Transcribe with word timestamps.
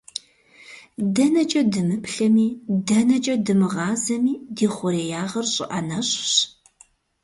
ДэнэкӀэ 1.15 1.61
дымыплъэми, 1.71 2.47
дэнэкӀэ 2.87 3.35
дымыгъазэми, 3.45 4.33
ди 4.55 4.67
хъуреягъыр 4.73 5.45
щӀы 5.53 5.65
ӏэнэщӀщ! 5.69 6.21